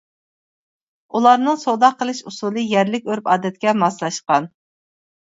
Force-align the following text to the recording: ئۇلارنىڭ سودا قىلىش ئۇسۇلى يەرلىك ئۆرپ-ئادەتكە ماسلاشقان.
ئۇلارنىڭ 1.17 1.59
سودا 1.63 1.91
قىلىش 1.99 2.21
ئۇسۇلى 2.31 2.63
يەرلىك 2.69 3.11
ئۆرپ-ئادەتكە 3.15 3.75
ماسلاشقان. 3.83 4.49